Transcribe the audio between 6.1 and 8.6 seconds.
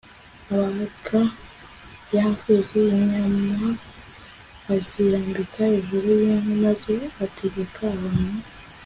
yinkwi maze ategeka abantu